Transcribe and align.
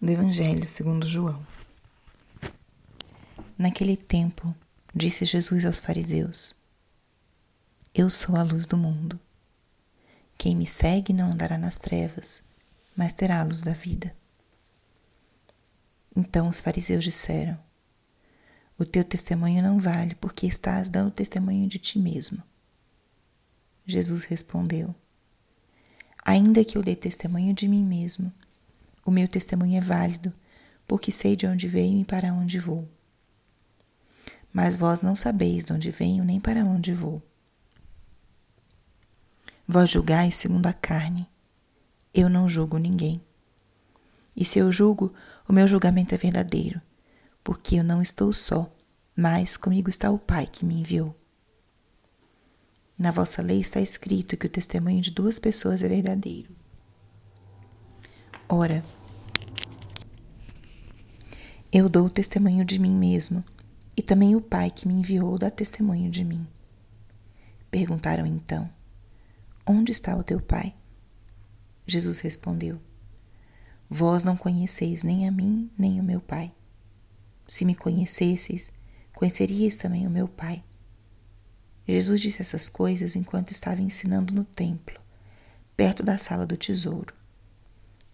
do 0.00 0.10
Evangelho 0.10 0.66
segundo 0.66 1.06
João. 1.06 1.44
Naquele 3.56 3.96
tempo, 3.96 4.54
disse 4.94 5.24
Jesus 5.24 5.64
aos 5.64 5.78
fariseus: 5.78 6.54
Eu 7.94 8.10
sou 8.10 8.36
a 8.36 8.42
luz 8.42 8.66
do 8.66 8.76
mundo. 8.76 9.18
Quem 10.36 10.54
me 10.54 10.66
segue 10.66 11.14
não 11.14 11.32
andará 11.32 11.56
nas 11.56 11.78
trevas, 11.78 12.42
mas 12.94 13.14
terá 13.14 13.40
a 13.40 13.44
luz 13.44 13.62
da 13.62 13.72
vida. 13.72 14.14
Então 16.14 16.48
os 16.48 16.60
fariseus 16.60 17.02
disseram: 17.02 17.58
O 18.78 18.84
teu 18.84 19.02
testemunho 19.02 19.62
não 19.62 19.78
vale, 19.78 20.14
porque 20.16 20.46
estás 20.46 20.90
dando 20.90 21.10
testemunho 21.10 21.66
de 21.66 21.78
ti 21.78 21.98
mesmo. 21.98 22.42
Jesus 23.86 24.24
respondeu: 24.24 24.94
Ainda 26.22 26.62
que 26.62 26.76
eu 26.76 26.82
dê 26.82 26.94
testemunho 26.94 27.54
de 27.54 27.66
mim 27.66 27.84
mesmo, 27.84 28.30
o 29.06 29.10
meu 29.12 29.28
testemunho 29.28 29.78
é 29.78 29.80
válido, 29.80 30.34
porque 30.84 31.12
sei 31.12 31.36
de 31.36 31.46
onde 31.46 31.68
venho 31.68 32.00
e 32.00 32.04
para 32.04 32.34
onde 32.34 32.58
vou. 32.58 32.88
Mas 34.52 34.74
vós 34.74 35.00
não 35.00 35.14
sabeis 35.14 35.64
de 35.64 35.72
onde 35.72 35.92
venho 35.92 36.24
nem 36.24 36.40
para 36.40 36.64
onde 36.64 36.92
vou. 36.92 37.22
Vós 39.66 39.88
julgais 39.88 40.34
segundo 40.34 40.66
a 40.66 40.72
carne. 40.72 41.28
Eu 42.12 42.28
não 42.28 42.48
julgo 42.48 42.78
ninguém. 42.78 43.20
E 44.36 44.44
se 44.44 44.58
eu 44.58 44.72
julgo, 44.72 45.14
o 45.48 45.52
meu 45.52 45.68
julgamento 45.68 46.14
é 46.14 46.18
verdadeiro, 46.18 46.82
porque 47.44 47.76
eu 47.76 47.84
não 47.84 48.02
estou 48.02 48.32
só, 48.32 48.70
mas 49.14 49.56
comigo 49.56 49.88
está 49.88 50.10
o 50.10 50.18
Pai 50.18 50.46
que 50.46 50.64
me 50.64 50.80
enviou. 50.80 51.16
Na 52.98 53.12
vossa 53.12 53.40
lei 53.40 53.60
está 53.60 53.80
escrito 53.80 54.36
que 54.36 54.46
o 54.46 54.50
testemunho 54.50 55.00
de 55.00 55.12
duas 55.12 55.38
pessoas 55.38 55.82
é 55.82 55.88
verdadeiro. 55.88 56.56
Ora, 58.48 58.84
eu 61.78 61.90
dou 61.90 62.08
testemunho 62.08 62.64
de 62.64 62.78
mim 62.78 62.96
mesmo, 62.96 63.44
e 63.94 64.02
também 64.02 64.34
o 64.34 64.40
Pai 64.40 64.70
que 64.70 64.88
me 64.88 64.94
enviou 64.94 65.36
dá 65.36 65.50
testemunho 65.50 66.10
de 66.10 66.24
mim. 66.24 66.48
Perguntaram 67.70 68.24
então: 68.24 68.70
Onde 69.66 69.92
está 69.92 70.16
o 70.16 70.24
teu 70.24 70.40
Pai? 70.40 70.74
Jesus 71.86 72.20
respondeu: 72.20 72.80
Vós 73.90 74.24
não 74.24 74.38
conheceis 74.38 75.02
nem 75.02 75.28
a 75.28 75.30
mim, 75.30 75.70
nem 75.78 76.00
o 76.00 76.02
meu 76.02 76.18
Pai. 76.18 76.50
Se 77.46 77.62
me 77.66 77.74
conhecesseis, 77.74 78.72
conheceríeis 79.14 79.76
também 79.76 80.06
o 80.06 80.10
meu 80.10 80.26
Pai. 80.26 80.64
Jesus 81.86 82.22
disse 82.22 82.40
essas 82.40 82.70
coisas 82.70 83.16
enquanto 83.16 83.50
estava 83.50 83.82
ensinando 83.82 84.32
no 84.32 84.44
templo, 84.44 84.98
perto 85.76 86.02
da 86.02 86.16
sala 86.16 86.46
do 86.46 86.56
tesouro. 86.56 87.12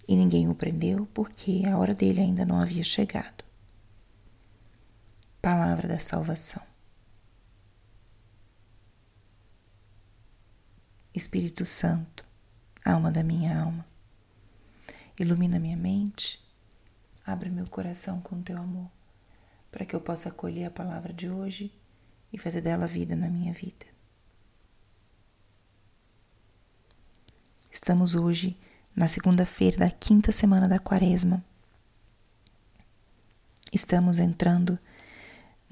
E 0.08 0.16
ninguém 0.16 0.48
o 0.48 0.54
prendeu 0.56 1.06
porque 1.14 1.62
a 1.64 1.78
hora 1.78 1.94
dele 1.94 2.20
ainda 2.20 2.44
não 2.44 2.60
havia 2.60 2.82
chegado. 2.82 3.51
Palavra 5.42 5.88
da 5.88 5.98
salvação. 5.98 6.62
Espírito 11.12 11.64
Santo, 11.64 12.24
alma 12.84 13.10
da 13.10 13.24
minha 13.24 13.60
alma, 13.60 13.84
ilumina 15.18 15.58
minha 15.58 15.76
mente, 15.76 16.40
abre 17.26 17.50
meu 17.50 17.66
coração 17.66 18.20
com 18.20 18.40
teu 18.40 18.56
amor, 18.56 18.88
para 19.72 19.84
que 19.84 19.96
eu 19.96 20.00
possa 20.00 20.28
acolher 20.28 20.66
a 20.66 20.70
palavra 20.70 21.12
de 21.12 21.28
hoje 21.28 21.76
e 22.32 22.38
fazer 22.38 22.60
dela 22.60 22.86
vida 22.86 23.16
na 23.16 23.28
minha 23.28 23.52
vida. 23.52 23.86
Estamos 27.68 28.14
hoje 28.14 28.56
na 28.94 29.08
segunda-feira 29.08 29.78
da 29.78 29.90
quinta 29.90 30.30
semana 30.30 30.68
da 30.68 30.78
Quaresma. 30.78 31.44
Estamos 33.72 34.20
entrando 34.20 34.78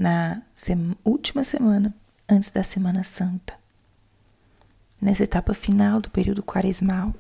na 0.00 0.42
última 1.04 1.44
semana 1.44 1.94
antes 2.26 2.50
da 2.50 2.64
Semana 2.64 3.04
Santa. 3.04 3.58
Nessa 5.00 5.24
etapa 5.24 5.52
final 5.52 6.00
do 6.00 6.10
período 6.10 6.42
quaresmal, 6.42 7.14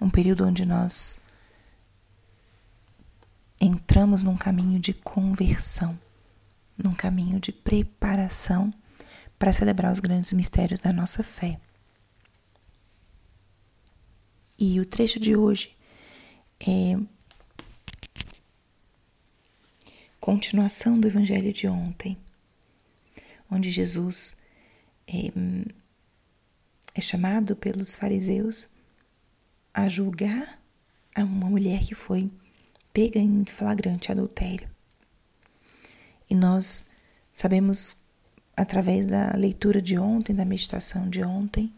um 0.00 0.08
período 0.08 0.46
onde 0.46 0.64
nós 0.64 1.20
entramos 3.60 4.22
num 4.22 4.36
caminho 4.36 4.78
de 4.78 4.94
conversão 4.94 5.98
num 6.82 6.94
caminho 6.94 7.38
de 7.38 7.52
preparação 7.52 8.72
para 9.38 9.52
celebrar 9.52 9.92
os 9.92 10.00
grandes 10.00 10.32
mistérios 10.32 10.80
da 10.80 10.92
nossa 10.92 11.22
fé. 11.22 11.60
E 14.58 14.78
o 14.80 14.86
trecho 14.86 15.18
de 15.18 15.36
hoje 15.36 15.76
é 16.60 16.98
continuação 20.20 21.00
do 21.00 21.08
evangelho 21.08 21.52
de 21.52 21.66
ontem, 21.66 22.16
onde 23.50 23.70
Jesus 23.70 24.36
é, 25.08 25.32
é 26.94 27.00
chamado 27.00 27.56
pelos 27.56 27.94
fariseus 27.94 28.68
a 29.72 29.88
julgar 29.88 30.60
uma 31.16 31.48
mulher 31.48 31.84
que 31.84 31.94
foi 31.94 32.30
pega 32.92 33.18
em 33.18 33.44
flagrante 33.44 34.10
adultério. 34.10 34.68
E 36.28 36.34
nós 36.34 36.86
sabemos, 37.32 37.96
através 38.56 39.06
da 39.06 39.32
leitura 39.36 39.80
de 39.80 39.98
ontem, 39.98 40.34
da 40.34 40.44
meditação 40.44 41.08
de 41.08 41.22
ontem, 41.22 41.72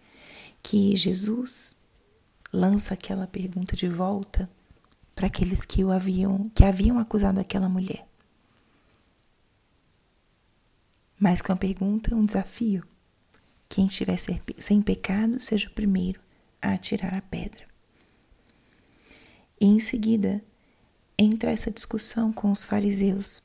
que 0.63 0.97
Jesus 0.97 1.77
lança 2.53 2.95
aquela 2.95 3.27
pergunta 3.27 3.75
de 3.75 3.89
volta 3.89 4.49
para 5.15 5.27
aqueles 5.27 5.65
que 5.65 5.83
o 5.83 5.91
haviam 5.91 6.51
que 6.55 6.65
haviam 6.65 6.99
acusado 6.99 7.41
aquela 7.41 7.69
mulher. 7.69 8.07
Mais 11.23 11.41
que 11.41 11.53
uma 11.53 11.57
pergunta, 11.57 12.17
um 12.17 12.27
desafio. 12.27 12.85
Quem 13.69 13.87
estiver 13.87 14.19
sem 14.59 14.83
pecado, 14.83 15.39
seja 15.39 15.69
o 15.69 15.73
primeiro 15.73 16.21
a 16.61 16.73
atirar 16.73 17.15
a 17.15 17.23
pedra. 17.23 17.65
E 19.61 19.67
em 19.67 19.79
seguida, 19.79 20.43
entra 21.17 21.53
essa 21.53 21.71
discussão 21.71 22.33
com 22.33 22.51
os 22.51 22.65
fariseus 22.65 23.41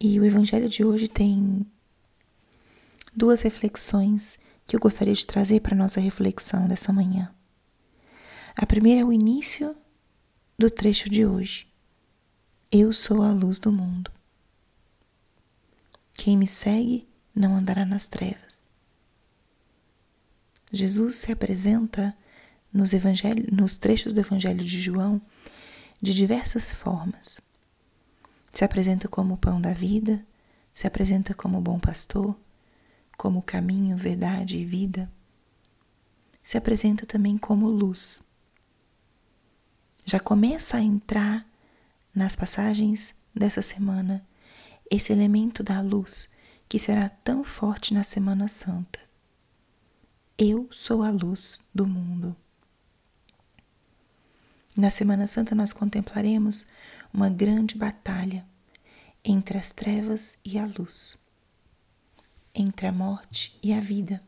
e 0.00 0.18
o 0.18 0.24
evangelho 0.24 0.68
de 0.68 0.84
hoje 0.84 1.06
tem 1.06 1.64
duas 3.14 3.40
reflexões 3.42 4.36
que 4.66 4.74
eu 4.74 4.80
gostaria 4.80 5.14
de 5.14 5.24
trazer 5.24 5.60
para 5.60 5.76
a 5.76 5.78
nossa 5.78 6.00
reflexão 6.00 6.66
dessa 6.66 6.92
manhã. 6.92 7.32
A 8.56 8.66
primeira 8.66 9.02
é 9.02 9.04
o 9.04 9.12
início 9.12 9.76
do 10.58 10.68
trecho 10.68 11.08
de 11.08 11.24
hoje. 11.24 11.72
Eu 12.68 12.92
sou 12.92 13.22
a 13.22 13.30
luz 13.30 13.60
do 13.60 13.70
mundo. 13.70 14.10
Quem 16.22 16.36
me 16.36 16.46
segue 16.46 17.08
não 17.34 17.56
andará 17.56 17.84
nas 17.84 18.06
trevas. 18.06 18.68
Jesus 20.72 21.16
se 21.16 21.32
apresenta 21.32 22.16
nos, 22.72 22.92
nos 23.50 23.76
trechos 23.76 24.12
do 24.12 24.20
Evangelho 24.20 24.64
de 24.64 24.80
João 24.80 25.20
de 26.00 26.14
diversas 26.14 26.70
formas 26.70 27.40
se 28.54 28.64
apresenta 28.64 29.08
como 29.08 29.34
o 29.34 29.36
pão 29.36 29.60
da 29.60 29.72
vida, 29.72 30.24
se 30.72 30.86
apresenta 30.86 31.34
como 31.34 31.58
o 31.58 31.60
bom 31.60 31.80
pastor, 31.80 32.38
como 33.18 33.42
caminho, 33.42 33.96
verdade 33.96 34.58
e 34.58 34.64
vida. 34.64 35.10
Se 36.40 36.56
apresenta 36.56 37.04
também 37.04 37.36
como 37.36 37.66
luz. 37.66 38.22
Já 40.04 40.20
começa 40.20 40.76
a 40.76 40.80
entrar 40.80 41.44
nas 42.14 42.36
passagens 42.36 43.12
dessa 43.34 43.60
semana 43.60 44.24
esse 44.92 45.10
elemento 45.10 45.62
da 45.62 45.80
luz 45.80 46.28
que 46.68 46.78
será 46.78 47.08
tão 47.08 47.42
forte 47.42 47.94
na 47.94 48.02
Semana 48.02 48.46
Santa. 48.46 49.00
Eu 50.36 50.68
sou 50.70 51.02
a 51.02 51.08
luz 51.10 51.58
do 51.74 51.86
mundo. 51.86 52.36
Na 54.76 54.90
Semana 54.90 55.26
Santa 55.26 55.54
nós 55.54 55.72
contemplaremos 55.72 56.66
uma 57.12 57.30
grande 57.30 57.74
batalha 57.74 58.46
entre 59.24 59.56
as 59.56 59.72
trevas 59.72 60.38
e 60.44 60.58
a 60.58 60.66
luz, 60.66 61.16
entre 62.54 62.86
a 62.86 62.92
morte 62.92 63.58
e 63.62 63.72
a 63.72 63.80
vida. 63.80 64.22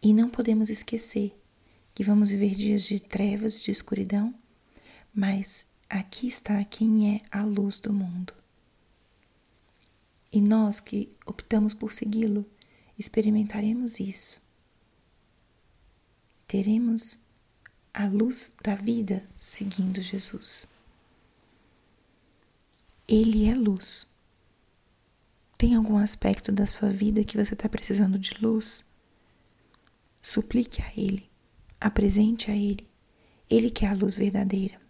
E 0.00 0.14
não 0.14 0.30
podemos 0.30 0.70
esquecer 0.70 1.36
que 1.92 2.04
vamos 2.04 2.30
viver 2.30 2.54
dias 2.54 2.82
de 2.84 3.00
trevas, 3.00 3.58
e 3.58 3.64
de 3.64 3.72
escuridão, 3.72 4.32
mas 5.12 5.66
aqui 5.88 6.26
está 6.26 6.62
quem 6.64 7.16
é 7.16 7.20
a 7.30 7.42
luz 7.42 7.78
do 7.78 7.92
mundo. 7.92 8.34
E 10.30 10.40
nós 10.40 10.78
que 10.78 11.10
optamos 11.24 11.72
por 11.72 11.92
segui-lo, 11.92 12.44
experimentaremos 12.98 13.98
isso. 13.98 14.40
Teremos 16.46 17.18
a 17.94 18.06
luz 18.06 18.52
da 18.62 18.74
vida 18.74 19.26
seguindo 19.36 20.00
Jesus. 20.00 20.68
Ele 23.06 23.48
é 23.48 23.54
luz. 23.54 24.06
Tem 25.56 25.74
algum 25.74 25.96
aspecto 25.96 26.52
da 26.52 26.66
sua 26.66 26.90
vida 26.90 27.24
que 27.24 27.36
você 27.36 27.54
está 27.54 27.68
precisando 27.68 28.18
de 28.18 28.34
luz? 28.40 28.84
Suplique 30.20 30.82
a 30.82 30.92
Ele, 30.96 31.28
apresente 31.80 32.50
a 32.50 32.54
Ele 32.56 32.86
Ele 33.48 33.70
que 33.70 33.84
é 33.84 33.88
a 33.88 33.94
luz 33.94 34.16
verdadeira. 34.16 34.87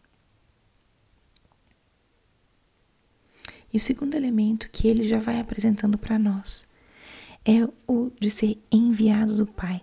E 3.78 3.80
o 3.80 3.80
segundo 3.80 4.16
elemento 4.16 4.68
que 4.72 4.88
ele 4.88 5.06
já 5.06 5.20
vai 5.20 5.38
apresentando 5.38 5.96
para 5.96 6.18
nós 6.18 6.66
é 7.44 7.64
o 7.86 8.10
de 8.18 8.28
ser 8.28 8.60
enviado 8.72 9.36
do 9.36 9.46
Pai, 9.46 9.80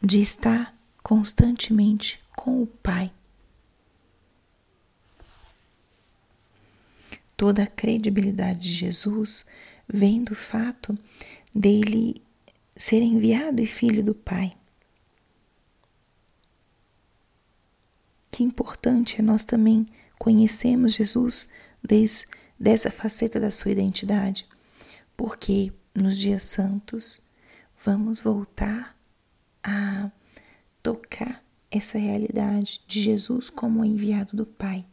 de 0.00 0.20
estar 0.20 0.78
constantemente 1.02 2.20
com 2.36 2.62
o 2.62 2.68
Pai. 2.68 3.12
Toda 7.36 7.64
a 7.64 7.66
credibilidade 7.66 8.60
de 8.60 8.72
Jesus 8.72 9.44
vem 9.88 10.22
do 10.22 10.36
fato 10.36 10.96
dele 11.52 12.22
ser 12.76 13.02
enviado 13.02 13.60
e 13.60 13.66
filho 13.66 14.04
do 14.04 14.14
Pai. 14.14 14.52
Que 18.30 18.44
importante 18.44 19.18
é 19.18 19.22
nós 19.22 19.44
também 19.44 19.84
conhecermos 20.16 20.94
Jesus 20.94 21.48
desde 21.82 22.37
dessa 22.58 22.90
faceta 22.90 23.38
da 23.38 23.50
sua 23.50 23.70
identidade, 23.70 24.46
porque 25.16 25.72
nos 25.94 26.18
dias 26.18 26.42
santos 26.42 27.20
vamos 27.82 28.22
voltar 28.22 28.96
a 29.62 30.10
tocar 30.82 31.42
essa 31.70 31.98
realidade 31.98 32.80
de 32.86 33.02
Jesus 33.02 33.50
como 33.50 33.84
enviado 33.84 34.36
do 34.36 34.46
Pai, 34.46 34.84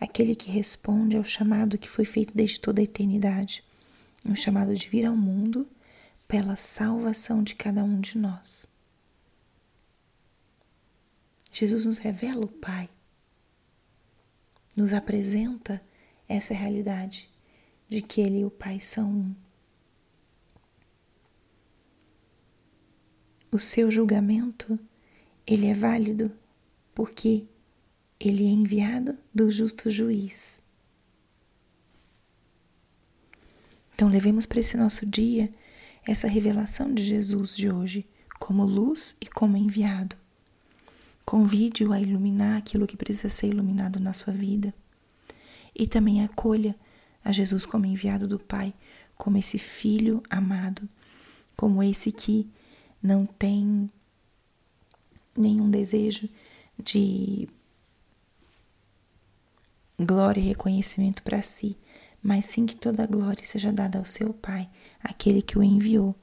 aquele 0.00 0.34
que 0.34 0.50
responde 0.50 1.16
ao 1.16 1.24
chamado 1.24 1.78
que 1.78 1.88
foi 1.88 2.04
feito 2.04 2.34
desde 2.34 2.58
toda 2.60 2.80
a 2.80 2.84
eternidade, 2.84 3.62
um 4.24 4.34
chamado 4.34 4.74
de 4.74 4.88
vir 4.88 5.04
ao 5.04 5.16
mundo 5.16 5.68
pela 6.26 6.56
salvação 6.56 7.42
de 7.42 7.54
cada 7.54 7.84
um 7.84 8.00
de 8.00 8.16
nós. 8.18 8.66
Jesus 11.52 11.86
nos 11.86 11.98
revela 11.98 12.44
o 12.44 12.48
Pai, 12.48 12.88
nos 14.76 14.92
apresenta 14.92 15.80
essa 16.28 16.54
realidade 16.54 17.28
de 17.88 18.00
que 18.00 18.20
Ele 18.20 18.40
e 18.40 18.44
o 18.44 18.50
Pai 18.50 18.80
são 18.80 19.10
um. 19.10 19.34
O 23.50 23.58
seu 23.58 23.88
julgamento, 23.88 24.76
ele 25.46 25.66
é 25.66 25.74
válido 25.74 26.32
porque 26.92 27.46
ele 28.18 28.44
é 28.44 28.50
enviado 28.50 29.16
do 29.32 29.48
justo 29.48 29.88
juiz. 29.90 30.60
Então, 33.94 34.08
levemos 34.08 34.44
para 34.44 34.58
esse 34.58 34.76
nosso 34.76 35.06
dia 35.06 35.54
essa 36.04 36.26
revelação 36.26 36.92
de 36.92 37.04
Jesus 37.04 37.56
de 37.56 37.70
hoje 37.70 38.04
como 38.40 38.64
luz 38.64 39.16
e 39.20 39.26
como 39.26 39.56
enviado. 39.56 40.16
Convide-o 41.24 41.92
a 41.92 42.00
iluminar 42.00 42.58
aquilo 42.58 42.88
que 42.88 42.96
precisa 42.96 43.28
ser 43.30 43.46
iluminado 43.46 44.00
na 44.00 44.12
sua 44.12 44.32
vida 44.32 44.74
e 45.74 45.86
também 45.86 46.22
acolha 46.22 46.76
a 47.24 47.32
Jesus 47.32 47.64
como 47.64 47.86
enviado 47.86 48.28
do 48.28 48.38
Pai, 48.38 48.74
como 49.16 49.38
esse 49.38 49.58
filho 49.58 50.22
amado, 50.28 50.88
como 51.56 51.82
esse 51.82 52.12
que 52.12 52.48
não 53.02 53.26
tem 53.26 53.90
nenhum 55.36 55.68
desejo 55.68 56.28
de 56.78 57.48
glória 59.98 60.40
e 60.40 60.44
reconhecimento 60.44 61.22
para 61.22 61.42
si, 61.42 61.76
mas 62.22 62.46
sim 62.46 62.66
que 62.66 62.76
toda 62.76 63.04
a 63.04 63.06
glória 63.06 63.44
seja 63.44 63.72
dada 63.72 63.98
ao 63.98 64.04
seu 64.04 64.32
Pai, 64.32 64.68
aquele 65.02 65.42
que 65.42 65.58
o 65.58 65.62
enviou, 65.62 66.14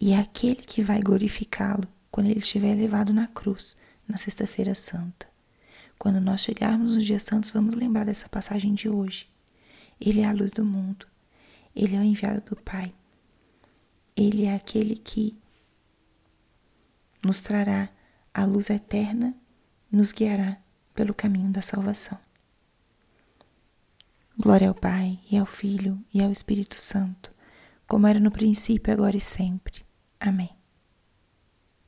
e 0.00 0.12
é 0.12 0.18
aquele 0.18 0.62
que 0.62 0.82
vai 0.82 1.00
glorificá-lo 1.00 1.86
quando 2.10 2.28
ele 2.28 2.40
estiver 2.40 2.74
levado 2.74 3.12
na 3.12 3.26
cruz, 3.26 3.76
na 4.06 4.16
Sexta-feira 4.16 4.74
Santa. 4.74 5.31
Quando 6.02 6.20
nós 6.20 6.40
chegarmos 6.40 6.96
nos 6.96 7.04
dias 7.04 7.22
santos, 7.22 7.52
vamos 7.52 7.76
lembrar 7.76 8.04
dessa 8.04 8.28
passagem 8.28 8.74
de 8.74 8.88
hoje. 8.88 9.30
Ele 10.00 10.20
é 10.20 10.24
a 10.24 10.32
luz 10.32 10.50
do 10.50 10.64
mundo. 10.64 11.06
Ele 11.76 11.94
é 11.94 12.00
o 12.00 12.02
enviado 12.02 12.40
do 12.40 12.56
Pai. 12.56 12.92
Ele 14.16 14.44
é 14.44 14.52
aquele 14.52 14.96
que 14.96 15.38
nos 17.24 17.40
trará 17.40 17.88
a 18.34 18.44
luz 18.44 18.68
eterna, 18.68 19.32
nos 19.92 20.10
guiará 20.10 20.60
pelo 20.92 21.14
caminho 21.14 21.52
da 21.52 21.62
salvação. 21.62 22.18
Glória 24.36 24.70
ao 24.70 24.74
Pai, 24.74 25.20
e 25.30 25.38
ao 25.38 25.46
Filho, 25.46 26.04
e 26.12 26.20
ao 26.20 26.32
Espírito 26.32 26.80
Santo, 26.80 27.32
como 27.86 28.08
era 28.08 28.18
no 28.18 28.32
princípio, 28.32 28.92
agora 28.92 29.16
e 29.16 29.20
sempre. 29.20 29.84
Amém. 30.18 30.50